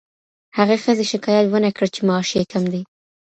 [0.57, 2.81] هغې ښځې شکایت ونه کړ چې معاش یې کم دی.